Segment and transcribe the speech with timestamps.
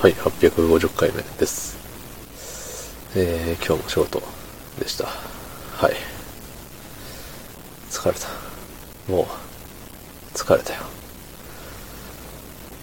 [0.00, 1.76] はい、850回目です。
[3.16, 4.22] えー、今日も仕事
[4.78, 5.06] でした。
[5.06, 5.94] はい。
[7.90, 8.28] 疲れた。
[9.12, 9.26] もう、
[10.36, 10.82] 疲れたよ。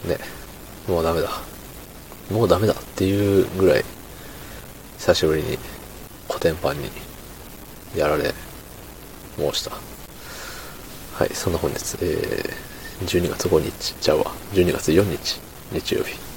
[0.06, 0.18] ね、
[0.90, 1.30] もうダメだ。
[2.30, 3.86] もうダメだっていうぐらい、
[4.98, 5.58] 久しぶりに、
[6.28, 6.90] コテンパンに、
[7.96, 8.34] やられ、
[9.38, 9.72] 申した。
[11.14, 15.40] はい、そんな本日、えー、12月5日、ちゃうわ、12月4日、
[15.72, 16.35] 日曜日、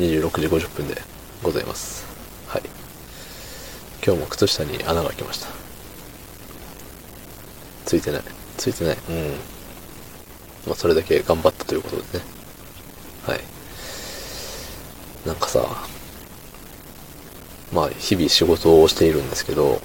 [0.00, 0.96] 26時50分で
[1.42, 2.06] ございます。
[2.48, 2.62] はい。
[4.04, 5.48] 今日も靴下に穴が開きました。
[7.84, 8.22] ついてない。
[8.56, 8.96] ついてない。
[8.96, 9.30] うん。
[10.66, 12.24] まあ、それだけ頑張ったということでね。
[13.26, 13.40] はい。
[15.26, 15.66] なんかさ、
[17.72, 19.80] まあ、日々仕事をしているんですけど、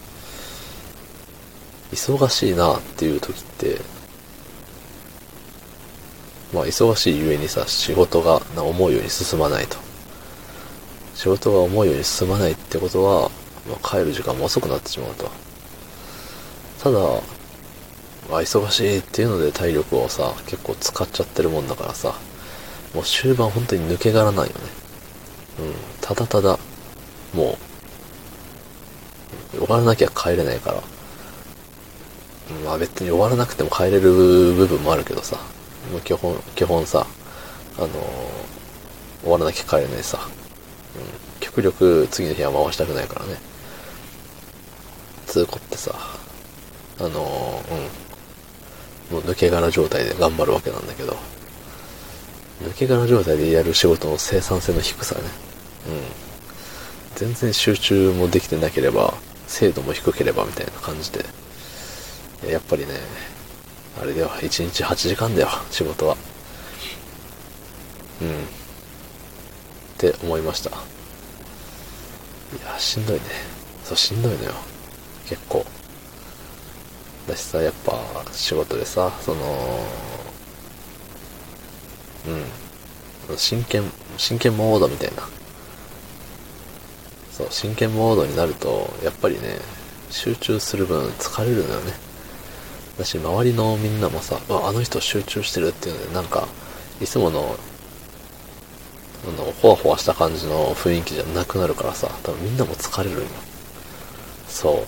[1.91, 3.79] 忙しいなっていう時って、
[6.53, 9.84] まあ、忙しいゆえにさ、仕事が思うように進まないと。
[11.25, 13.31] 仕事が思うように進まないってことは、
[13.67, 15.31] まあ、帰る時間も遅くなってしまうと。
[16.83, 16.99] ただ、
[18.29, 22.13] まあ、忙しいっていうので体力をさ、結構使っちゃってるもんだからさ、
[22.93, 24.51] もう終盤本当に抜け殻ないよね。
[25.61, 26.59] うん、ただただ、
[27.33, 27.57] も
[29.53, 30.83] う、終わらなきゃ帰れないから、
[32.65, 34.11] まあ別に終わらなくても帰れる
[34.53, 35.37] 部分もあるけどさ、
[35.91, 37.07] もう基本、基本さ、
[37.79, 37.91] あのー
[39.23, 40.19] 終わらなきゃ帰れないさ、
[41.39, 43.37] 極力次の日は回したくないからね。
[45.27, 45.93] 通行ってさ、
[46.99, 47.09] あの
[49.11, 51.15] うん、もう抜け殻状態で頑張るわけなんだけど、
[52.63, 55.21] 抜け殻状態でやる仕事の生産性の低さね。
[55.87, 56.25] うん。
[57.15, 59.13] 全然集中もできてなければ、
[59.47, 61.25] 精度も低ければみたいな感じで。
[62.49, 62.93] やっぱりね、
[64.01, 66.17] あれだよ、1日8時間だよ、仕事は。
[68.21, 68.64] うん。
[69.95, 70.69] って思いました。
[70.69, 70.73] い
[72.65, 73.23] や、しんどいね。
[73.83, 74.51] そう、しんどいのよ。
[75.25, 75.65] 結構。
[77.27, 77.99] だしさ、やっぱ、
[78.31, 79.85] 仕事でさ、その、
[83.29, 83.37] うん。
[83.37, 83.83] 真剣、
[84.17, 85.27] 真剣モードみたいな。
[87.31, 89.59] そう、真剣モードになると、やっぱりね、
[90.11, 91.93] 集中する分疲れるのよね。
[92.97, 96.47] だし、周りのみんなもさ、ああの人集中してるっていうので、なんか、
[97.01, 97.57] いつもの、
[99.27, 103.27] あの、ほわほわした感じの雰囲気じゃなくなるからさ、多分みんなも疲れるんよ。
[104.47, 104.85] そ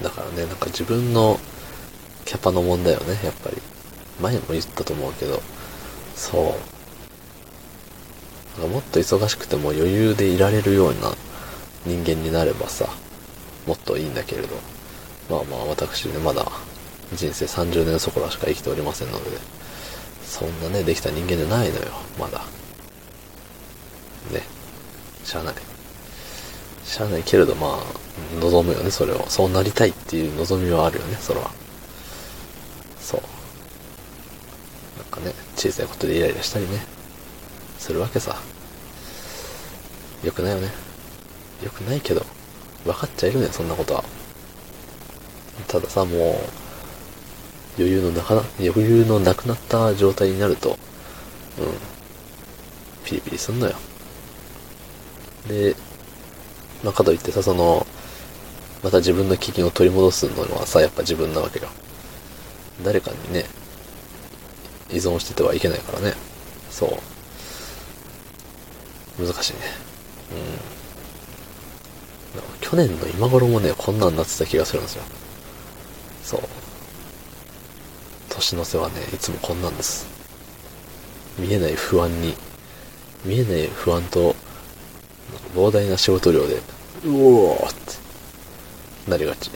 [0.00, 0.04] う。
[0.04, 1.38] だからね、なんか自分の
[2.24, 3.56] キャパの問題よね、やっぱり。
[4.20, 5.42] 前も言ったと思うけど、
[6.14, 6.56] そ
[8.58, 8.66] う。
[8.66, 11.12] もっと忙しくても余裕でいられるような
[11.84, 12.88] 人間になればさ、
[13.66, 14.48] もっといいんだけれど。
[15.28, 16.50] まあまあ私ね、まだ
[17.12, 19.30] 人生30年そこらしか生きておりませんので、
[20.38, 22.40] そんなね、できた人間じゃないのよ、まだ。
[24.30, 24.42] ね。
[25.24, 25.54] しゃあない。
[26.84, 29.24] しゃあないけれど、まあ、望むよね、それを。
[29.30, 31.50] そうなりたいっていう望みはあるよね、それは。
[33.00, 33.20] そう。
[34.98, 36.84] なんかね、小さいことでイライラしたりね、
[37.78, 38.36] するわけさ。
[40.22, 40.68] よくないよね。
[41.64, 42.22] よくないけど、
[42.84, 44.04] 分かっちゃいるね、そんなことは。
[45.66, 46.65] たださ、もう、
[47.78, 50.76] 余裕のなかな、余裕のなくなった状態になると、うん、
[53.04, 53.74] ピリピリすんのよ。
[55.48, 55.76] で、
[56.82, 57.86] まあ、かといってさ、その、
[58.82, 61.68] また自分の危機を取り戻すのはさ、やっぱ自分なわけよ。
[62.84, 63.46] 誰かにね、
[64.90, 66.14] 依存しててはいけないからね。
[66.70, 66.86] そ
[69.18, 69.24] う。
[69.24, 69.60] 難しいね。
[70.32, 70.76] うん。
[72.60, 75.02] 去年の今頃もね、こんなんなってた気がするんですよ。
[76.22, 76.40] そう。
[78.36, 80.06] 年の瀬はね、いつもこんなんです。
[81.38, 82.34] 見えない不安に、
[83.24, 84.34] 見えない不安と、
[85.54, 86.56] 膨大な仕事量で、
[87.04, 87.74] うおーっ
[89.06, 89.50] て、なりがち。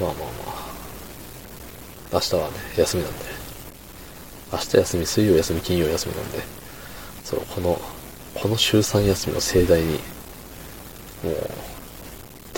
[0.00, 0.58] まあまあまあ。
[2.14, 3.24] 明日はね、休みなんで。
[4.52, 6.38] 明日休み、水曜休み、金曜休みなんで、
[7.22, 7.78] そう、この、
[8.34, 9.98] この週3休みを盛大に、
[11.22, 11.34] もう、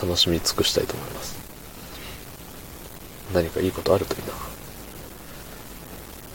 [0.00, 1.50] 楽しみ尽くしたいと思います。
[3.32, 4.32] 何かいいことあるといいな。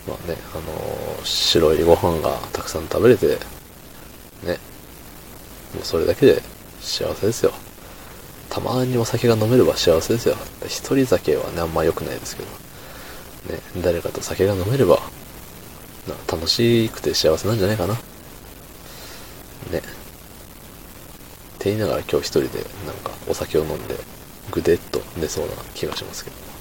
[0.07, 3.27] まあね、あのー白いご飯がたくさん食べれて、
[4.43, 4.59] ね、
[5.73, 6.41] もうそれだけで
[6.79, 7.51] 幸せですよ。
[8.49, 10.35] たまにお酒が飲めれば幸せですよ。
[10.65, 12.49] 一人酒はね、あんま良くないですけど。
[13.53, 15.01] ね、誰かと酒が飲めれば、
[16.31, 17.93] 楽しくて幸せなんじゃないかな。
[17.95, 17.99] ね。
[19.79, 19.81] っ
[21.57, 23.95] て言いながら今日一人でなんかお酒を飲んで、
[24.51, 26.54] ぐでっと寝そうな気がしますけど。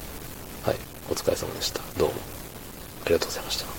[0.64, 0.76] はい。
[1.10, 1.82] お疲れ様でした。
[1.98, 2.14] どうも。
[3.04, 3.73] ありがとうございました。